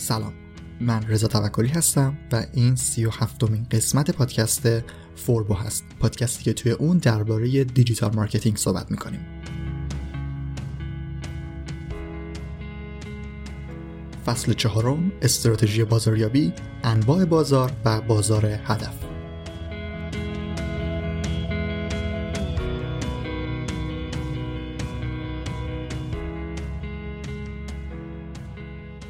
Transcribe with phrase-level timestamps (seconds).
[0.00, 0.32] سلام.
[0.80, 4.68] من رضا توکلی هستم و این سی و هفتمین قسمت پادکست
[5.16, 5.84] فوربو هست.
[6.00, 9.20] پادکستی که توی اون درباره digital marketing صحبت می‌کنیم.
[14.26, 16.52] فصل چهارم استراتژی بازاریابی
[16.84, 19.09] انواع بازار و بازار هدف.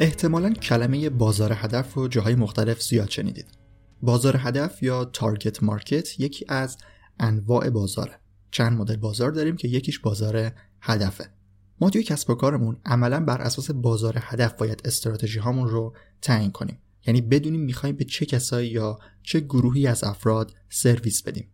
[0.03, 3.47] احتمالا کلمه بازار هدف رو جاهای مختلف زیاد شنیدید.
[4.03, 6.77] بازار هدف یا تارگت مارکت یکی از
[7.19, 8.21] انواع بازاره.
[8.51, 11.31] چند مدل بازار داریم که یکیش بازار هدفه.
[11.81, 16.51] ما توی کسب و کارمون عملا بر اساس بازار هدف باید استراتژی هامون رو تعیین
[16.51, 16.79] کنیم.
[17.07, 21.49] یعنی بدونیم می‌خوایم به چه کسایی یا چه گروهی از افراد سرویس بدیم.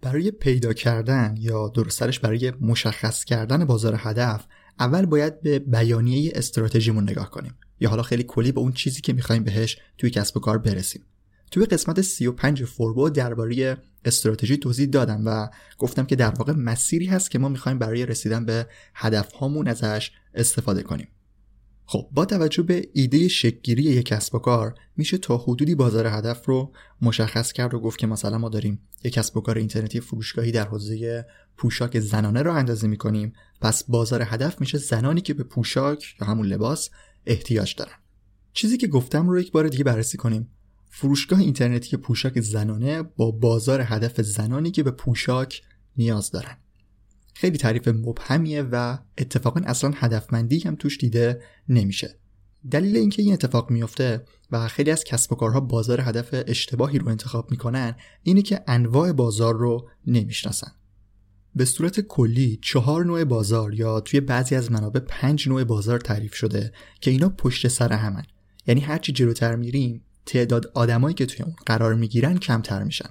[0.00, 4.46] برای پیدا کردن یا درسترش برای مشخص کردن بازار هدف
[4.78, 9.12] اول باید به بیانیه استراتژیمون نگاه کنیم یا حالا خیلی کلی به اون چیزی که
[9.12, 11.02] می‌خوایم بهش توی کسب و کار برسیم.
[11.50, 15.48] توی قسمت 35 فوربو درباره استراتژی توضیح دادم و
[15.78, 20.10] گفتم که در واقع مسیری هست که ما می‌خوایم برای رسیدن به هدف هامون ازش
[20.34, 21.08] استفاده کنیم.
[21.86, 26.46] خب با توجه به ایده شکگیری یک کسب و کار میشه تا حدودی بازار هدف
[26.46, 30.52] رو مشخص کرد و گفت که مثلا ما داریم یک کسب و کار اینترنتی فروشگاهی
[30.52, 31.26] در حوزه
[31.56, 33.32] پوشاک زنانه رو اندازه می‌کنیم.
[33.60, 36.90] پس بازار هدف میشه زنانی که به پوشاک یا همون لباس
[37.26, 37.94] احتیاج دارن
[38.52, 40.48] چیزی که گفتم رو یک بار دیگه بررسی کنیم.
[40.90, 45.62] فروشگاه اینترنتی پوشاک زنانه با بازار هدف زنانی که به پوشاک
[45.96, 46.56] نیاز دارن.
[47.34, 52.18] خیلی تعریف مبهمیه و اتفاقا اصلا هدفمندی هم توش دیده نمیشه.
[52.70, 57.08] دلیل اینکه این اتفاق میفته و خیلی از کسب و کارها بازار هدف اشتباهی رو
[57.08, 60.72] انتخاب می‌کنن اینه که انواع بازار رو نمی‌شناسن.
[61.56, 66.34] به صورت کلی چهار نوع بازار یا توی بعضی از منابع پنج نوع بازار تعریف
[66.34, 68.22] شده که اینا پشت سر همن.
[68.66, 73.08] یعنی هرچی جلوتر میریم تعداد آدمایی که توی اون قرار می‌گیرن کمتر میشن.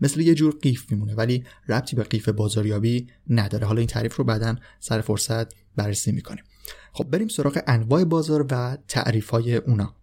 [0.00, 3.66] مثل یه جور قیف میمونه ولی ربطی به قیف بازاریابی نداره.
[3.66, 5.46] حالا این تعریف رو بعدا سر فرصت
[5.76, 6.44] بررسی می‌کنیم.
[6.92, 9.95] خب بریم سراغ انواع بازار و تعریف های اونا.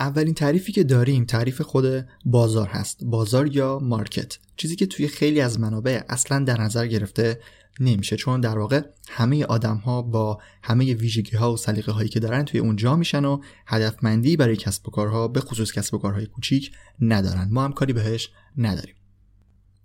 [0.00, 3.04] اولین تعریفی که داریم تعریف خود بازار هست.
[3.04, 4.38] بازار یا مارکت.
[4.56, 7.40] چیزی که توی خیلی از منابع اصلا در نظر گرفته
[7.80, 8.16] نمیشه.
[8.16, 12.44] چون در واقع همه آدم ها با همه ویژگی ها و سلیقه هایی که دارن
[12.44, 16.72] توی اونجا میشن و هدفمندی برای کسب و کارها به خصوص کسب و کارهای کوچیک
[17.00, 17.48] ندارن.
[17.50, 18.94] ما هم کاری بهش نداریم.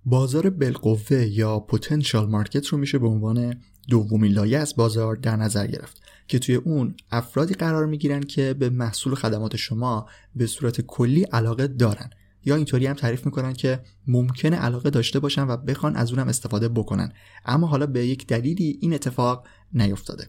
[0.05, 5.67] بازار بالقوه یا پتانسیال مارکت رو میشه به عنوان دومین لایه از بازار در نظر
[5.67, 10.81] گرفت که توی اون افرادی قرار می‌گیرن که به محصول و خدمات شما به صورت
[10.81, 12.09] کلی علاقه دارن.
[12.45, 16.69] یا اینطوری هم تعریف می‌کنن که ممکنه علاقه داشته باشن و بخوان از اونم استفاده
[16.69, 17.11] بکنن.
[17.45, 20.27] اما حالا به یک دلیلی این اتفاق نیفتاده.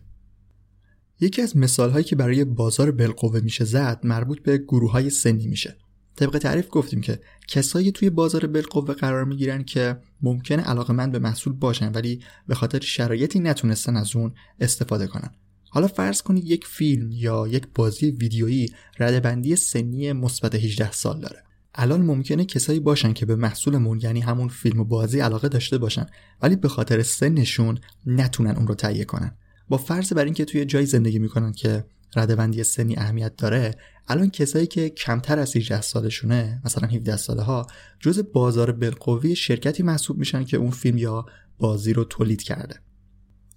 [1.20, 5.46] یکی از مثال هایی که برای بازار بالقوه میشه زد مربوط به گروه های سنی
[5.46, 5.76] میشه.
[6.16, 11.18] طبق تعریف گفتیم که کسایی توی بازار بالقوه قرار می‌گیرن که ممکنه علاقه من به
[11.18, 15.30] محصول باشن ولی به خاطر شرایطی نتونستن از اون استفاده کنن.
[15.70, 18.68] حالا فرض کنید یک فیلم یا یک بازی ویدیویی
[18.98, 21.42] ردبندی سنی مثبت 18 سال داره.
[21.74, 26.06] الان ممکنه کسایی باشن که به محصولمون یعنی همون فیلم و بازی علاقه داشته باشن
[26.42, 29.36] ولی به خاطر سنشون نتونن اون رو تهیه کنن.
[29.68, 31.84] با فرض بر اینکه توی جای زندگی می‌کنن که
[32.16, 33.74] ردبندی سنی اهمیت داره
[34.08, 37.66] الان کسایی که کمتر از 18 سالشونه مثلا 17 ساله ها
[38.00, 41.26] جز بازار بالقوه شرکتی محسوب میشن که اون فیلم یا
[41.58, 42.80] بازی رو تولید کرده.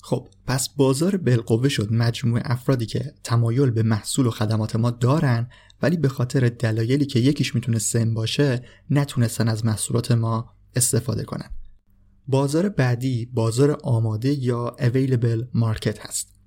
[0.01, 5.49] خب پس بازار بالقوه شد مجموعه افرادی که تمایل به محصول و خدمات ما دارن
[5.81, 11.49] ولی به خاطر دلایلی که یکیش می‌تونه سن باشه نتونستن از محصولات ما استفاده کنن.
[12.27, 16.38] بازار بعدی بازار آماده یا available مارکت هست.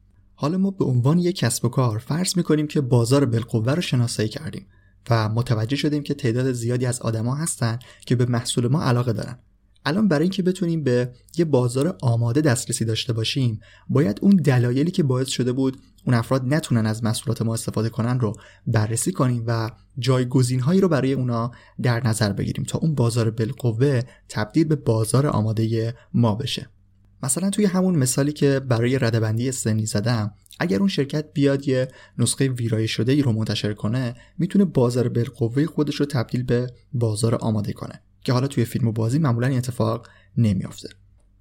[0.42, 4.28] حالا ما به عنوان یک کسب و کار فرض می‌کنیم که بازار بالقوه رو شناسایی
[4.28, 4.66] کردیم
[5.10, 9.38] و متوجه شدیم که تعداد زیادی از آدما هستن که به محصول ما علاقه دارن.
[9.84, 15.02] الان برای اینکه بتونیم به یه بازار آماده دسترسی داشته باشیم باید اون دلایلی که
[15.02, 18.32] باعث شده بود اون افراد نتونن از محصولات ما استفاده کنن رو
[18.66, 21.50] بررسی کنیم و جایگزین هایی رو برای اونا
[21.82, 26.70] در نظر بگیریم تا اون بازار بالقوه تبدیل به بازار آماده ما بشه.
[27.22, 31.88] مثلا توی همون مثالی که برای ردبندی سنی زدم اگر اون شرکت بیاد یه
[32.18, 37.34] نسخه ویرایش شده ای رو منتشر کنه می‌تونه بازار بالقوه خودش رو تبدیل به بازار
[37.34, 40.88] آماده کنه که حالا توی فیلم و بازی معمولا این اتفاق نمیافته.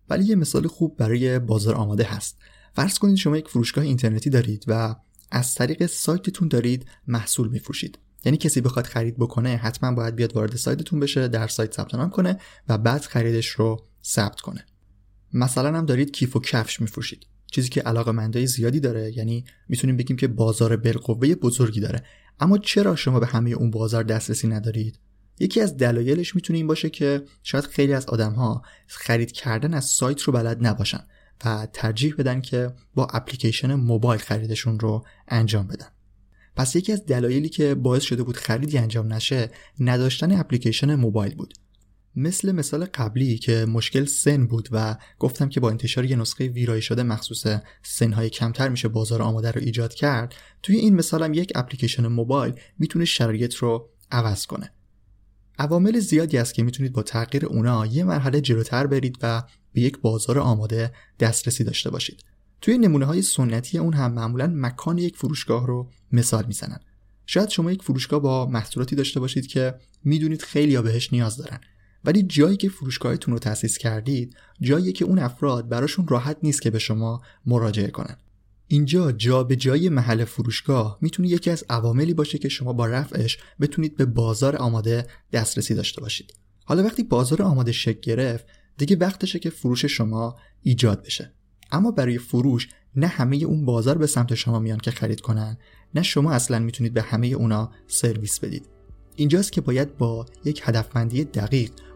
[0.09, 2.37] ولی یه مثال خوب برای بازار آماده هست.
[2.73, 4.95] فرض کنید شما یک فروشگاه اینترنتی دارید و
[5.31, 7.99] از طریق سایتتون دارید محصول میفروشید.
[8.25, 12.09] یعنی کسی بخواد خرید بکنه حتما باید بیاد وارد سایتتون بشه در سایت ثبت نام
[12.09, 12.37] کنه
[12.69, 14.65] و بعد خریدش رو ثبت کنه.
[15.33, 17.27] مثلا هم دارید کیف و کفش میفروشید.
[17.51, 22.03] چیزی که علاقه زیادی داره یعنی می‌تونیم بگیم که بازار بالقوه بزرگی داره.
[22.39, 24.99] اما چرا شما به همه اون بازار دسترسی ندارید؟
[25.39, 29.85] یکی از دلایلش می‌تونه این باشه که شاید خیلی از آدم ها خرید کردن از
[29.85, 31.03] سایت رو بلد نباشن
[31.45, 35.87] و ترجیح بدن که با اپلیکیشن موبایل خریدشون رو انجام بدن.
[36.55, 41.53] پس یکی از دلایلی که باعث شده بود خریدی انجام نشه نداشتن اپلیکیشن موبایل بود.
[42.15, 46.85] مثل مثال قبلی که مشکل سن بود و گفتم که با انتشار یه نسخه ویرایش
[46.85, 47.45] شده مخصوص
[47.83, 53.05] سنهای کمتر میشه بازار آماده رو ایجاد کرد توی این مثالم یک اپلیکیشن موبایل می‌تونه
[53.05, 54.71] شرایط رو عوض کنه.
[55.59, 59.43] عوامل زیادی است که می‌تونید با تغییر اونا یه مرحله جلوتر برید و
[59.73, 62.23] به یک بازار آماده دسترسی داشته باشید.
[62.61, 66.79] توی نمونه های سنتی اون هم معمولا مکان یک فروشگاه رو مثال می‌زنن.
[67.25, 71.59] شاید شما یک فروشگاه با محصولاتی داشته باشید که می‌دونید خیلی ها بهش نیاز دارن.
[72.05, 76.69] ولی جایی که فروشگاهتون رو تأسیس کردید جایی که اون افراد براشون راحت نیست که
[76.69, 78.17] به شما مراجعه کنن.
[78.67, 83.37] اینجا جا به جای محل فروشگاه می‌تونه یکی از عواملی باشه که شما با رفعش
[83.61, 86.33] بتونید به بازار آماده دسترسی داشته باشید.
[86.65, 88.45] حالا وقتی بازار آماده شکل گرفت
[88.77, 91.33] دیگه وقتشه که فروش شما ایجاد بشه.
[91.71, 95.57] اما برای فروش نه همه اون بازار به سمت شما میان که خرید کنن
[95.95, 98.65] نه شما اصلا می‌تونید به همه اونا سرویس بدید.
[99.15, 101.71] اینجاست که باید با یک هدفمندی دقیق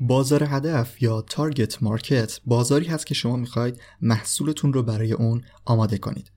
[0.00, 5.98] بازار هدف یا تارگت مارکت بازاری هست که شما می‌خواید محصولتون رو برای اون آماده
[5.98, 6.32] کنید.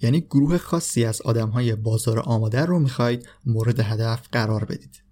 [0.00, 5.02] یعنی گروه خاصی از آدم های بازار آماده رو می‌خواید مورد هدف قرار بدید.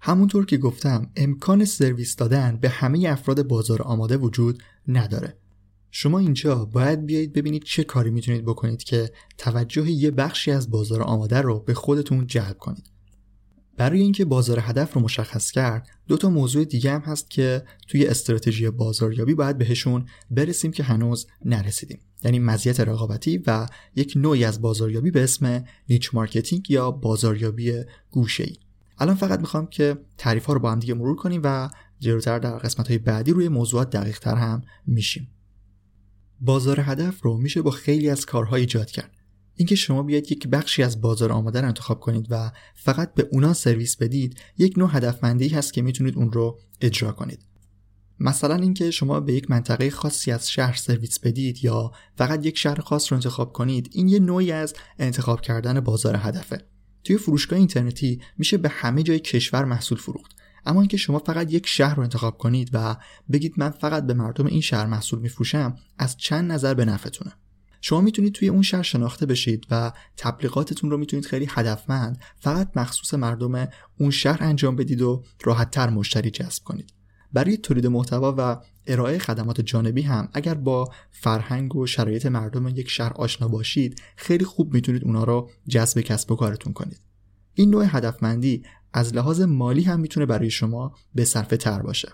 [0.00, 5.36] همونطور که گفتم امکان سرویس دادن به همه افراد بازار آماده وجود نداره.
[5.90, 11.02] شما اینجا باید بیایید ببینید چه کاری می‌تونید بکنید که توجه یه بخشی از بازار
[11.02, 12.91] آماده رو به خودتون جلب کنید.
[13.76, 18.06] برای اینکه بازار هدف رو مشخص کرد دو تا موضوع دیگه هم هست که توی
[18.06, 21.98] استراتژی بازاریابی باید بهشون برسیم که هنوز نرسیدیم.
[22.24, 27.72] یعنی مزیت رقابتی و یک نوعی از بازاریابی به اسم niche marketing یا بازاریابی
[28.10, 28.56] گوشه ای
[28.98, 32.58] الان فقط می‌خوام که تعریف ها رو با هم دیگه مرور کنیم و جلوتر در
[32.58, 35.28] قسمت های بعدی روی موضوعات دقیق تر هم میشیم.
[36.40, 39.10] بازار هدف رو میشه با خیلی از کارها ایجاد کرد.
[39.54, 43.52] اینکه شما بیاید یک بخشی از بازار آماده رو انتخاب کنید و فقط به اونا
[43.52, 47.46] سرویس بدید یک نوع هدفمندی هست که می‌تونید اون رو اجرا کنید.
[48.20, 52.80] مثلا اینکه شما به یک منطقه خاصی از شهر سرویس بدید یا فقط یک شهر
[52.80, 56.64] خاص رو انتخاب کنید این یه نوعی از انتخاب کردن بازار هدفه.
[57.04, 60.32] توی فروشگاه اینترنتی میشه به همه جای کشور محصول فروخت.
[60.66, 62.96] اما اینکه شما فقط یک شهر رو انتخاب کنید و
[63.32, 67.32] بگید من فقط به مردم این شهر محصول میفروشم از چند نظر به نفعتونه.
[67.84, 73.14] شما می‌تونید توی اون شهر شناخته بشید و تبلیغاتتون رو می‌تونید خیلی هدفمند فقط مخصوص
[73.14, 76.92] مردم اون شهر انجام بدید و راحتتر مشتری جذب کنید.
[77.32, 82.90] برای تولید محتوا و ارائه خدمات جانبی هم اگر با فرهنگ و شرایط مردم یک
[82.90, 87.00] شهر آشنا باشید خیلی خوب می‌تونید اونا رو جذب کسب و کارتون کنید.
[87.54, 88.62] این نوع هدفمندی
[88.92, 92.08] از لحاظ مالی هم می‌تونه برای شما به صرفه تر باشه.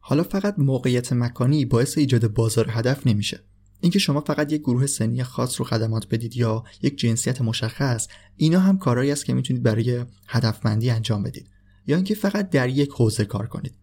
[0.00, 3.40] حالا فقط موقعیت مکانی باعث ایجاد بازار هدف نمیشه.
[3.80, 8.60] اینکه شما فقط یک گروه سنی خاص رو خدمات بدید یا یک جنسیت مشخص اینا
[8.60, 11.50] هم کارهایی است که می‌تونید برای هدفمندی انجام بدید.
[11.86, 13.74] یا اینکه فقط در یک حوزه کار کنید.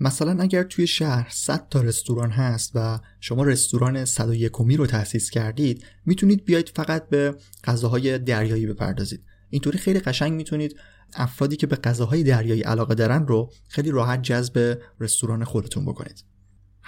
[0.00, 5.84] مثلا اگر توی شهر 100 تا رستوران هست و شما رستوران 101 رو تأسیس کردید
[6.06, 7.34] می‌تونید بیاید فقط به
[7.64, 9.24] غذاهای دریایی بپردازید.
[9.50, 10.76] اینطوری خیلی قشنگ می‌تونید
[11.14, 16.24] افرادی که به غذاهای دریایی علاقه دارن رو خیلی راحت جذب رستوران خودتون بکنید.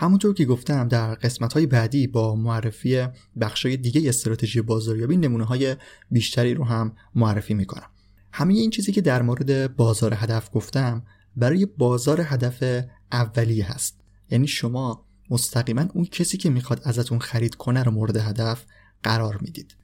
[0.00, 3.06] همونطور که گفتم در قسمت های بعدی با معرفی
[3.40, 5.76] بخشای دیگه استراتژی بازاریابی نمونه های
[6.10, 7.90] بیشتری رو هم معرفی می‌کنم.
[8.32, 11.02] همه این چیزی که در مورد بازار هدف گفتم
[11.36, 14.00] برای بازار هدف اولیه هست.
[14.30, 18.64] یعنی شما مستقیما اون کسی که می‌خواد ازتون خرید کنه رو مورد هدف
[19.02, 19.76] قرار می‌دید.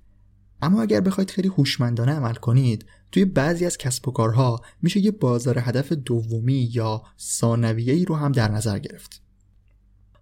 [0.63, 5.11] اما اگر بخواید خیلی هوشمندانه عمل کنید توی بعضی از کسب و کارها میشه یه
[5.11, 9.24] بازار هدف دومی یا ثانویه ای رو هم در نظر گرفت.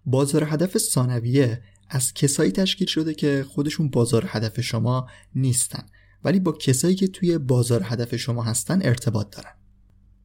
[0.06, 5.82] بازار هدف ثانویه از کسایی تشکیل شده که خودشون بازار هدف شما نیستن
[6.25, 9.52] ولی با کسایی که توی بازار هدف شما هستن ارتباط دارن.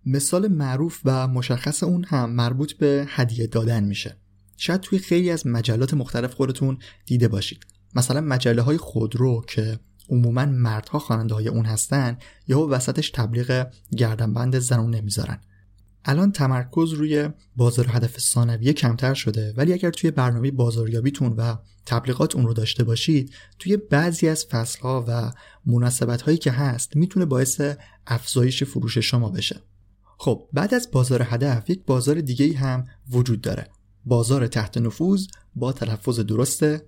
[0.05, 4.17] مثال معروف و مشخص اون هم مربوط به هدیه دادن میشه.
[4.57, 7.65] شاید توی خیلی از مجلات مختلف خودتون دیده باشید.
[7.95, 9.79] مثلا مجله های خودرو که
[10.09, 12.17] عموما مردها خواننده های اون هستن
[12.47, 13.67] یا وسطش تبلیغ
[13.97, 15.39] گردنبند زنون نمی‌ذارن.
[16.09, 22.35] الان تمرکز روی بازار هدف ثانویه کمتر شده ولی اگر توی برنامه بازاریابیتون و تبلیغات
[22.35, 25.31] اون رو داشته باشید توی بعضی از فصلها و
[25.65, 27.61] مناسبت هایی که هست می‌تونه باعث
[28.07, 29.61] افزایش فروش شما بشه.
[30.17, 33.67] خب بعد از بازار هدف یک بازار دیگه هم وجود داره.
[34.05, 36.85] بازار تحت نفوذ با تلفظ درسته.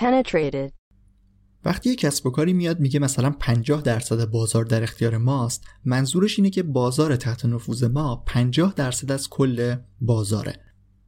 [0.00, 0.83] Penetrated.
[1.64, 6.38] وقتی یک کسب و کاری میاد میگه مثلا 50 درصد بازار در اختیار ماست منظورش
[6.38, 10.56] اینه که بازار تحت نفوذ ما 50 درصد از کل بازاره.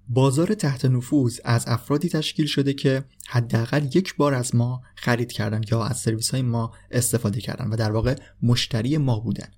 [0.08, 5.60] بازار تحت نفوذ از افرادی تشکیل شده که حداقل یک بار از ما خرید کردن
[5.70, 9.48] یا از سرویس های ما استفاده کردن و در واقع مشتری ما بودن.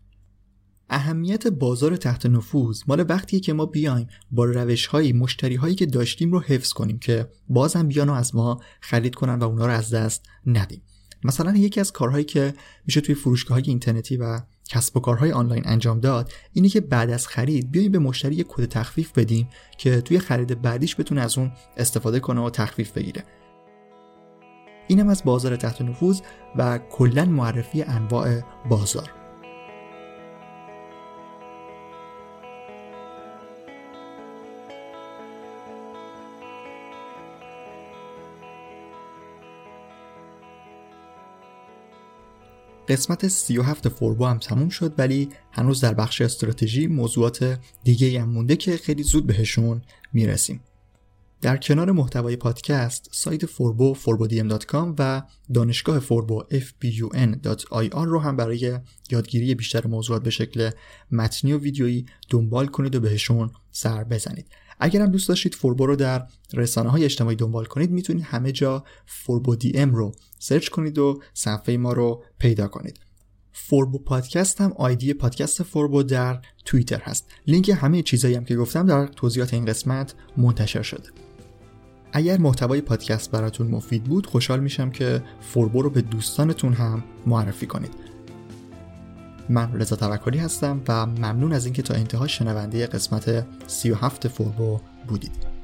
[0.91, 5.87] اهمیت بازار تحت نفوذ مال وقتیه که ما بیایم با روش های مشتری هایی که
[5.87, 9.73] داشتیم رو حفظ کنیم که بازم بیان و از ما خرید کنن و اونا رو
[9.73, 10.83] از دست ندیم.
[11.25, 12.55] مثلا یکی از کارهایی که
[12.87, 17.11] میشه توی فروشگاه های اینترنتی و کسب و کارهای آنلاین انجام داد اینه که بعد
[17.11, 21.39] از خرید بیایم به مشتری یک کد تخفیف بدیم که توی خرید بعدیش بتونه از
[21.39, 23.25] اون استفاده کنه و تخفیف بگیره.
[24.89, 26.21] اینم از بازار تحت نفوذ
[26.57, 29.18] و کلا معرفی انواع بازار.
[42.89, 48.57] قسمت 37 فوربو هم تموم شد ولی هنوز در بخش استراتژی موضوعات دیگه هم مونده
[48.57, 50.61] که خیلی زود بهشون می‌رسیم.
[51.41, 55.23] در کنار محتوای پادکست سایت فوربو forbodm.com و
[55.55, 58.79] دانشگاه فوربو fbun.ir رو هم برای
[59.11, 60.71] یادگیری بیشتر موضوعات به شکل
[61.11, 64.47] متنی و ویدیویی دنبال کنید و بهشون سر بزنید.
[64.81, 68.85] اگر هم دوست داشتید فوربو رو در رسانه های اجتماعی دنبال کنید می‌تونید همه جا
[69.07, 73.01] فوربو DM رو search کنید و صفحه ما رو پیدا کنید.
[73.53, 77.27] فوربو پادکست هم آیدی پادکست فوربو در توییتر هست.
[77.47, 81.09] لینک همه چیزایی هم که گفتم در توضیحات این قسمت منتشر شده.
[82.13, 87.67] اگر محتوای پادکست براتون مفید بود خوشحال میشم که فوربو رو به دوستانتون هم معرفی
[87.67, 88.08] کنید.
[89.49, 95.58] من رضا توکلی هستم و ممنون از اینکه تا انتها شنونده قسمت 37 فوربو بودید.